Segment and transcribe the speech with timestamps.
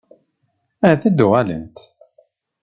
[0.83, 1.77] Ahat ad d-uɣalent?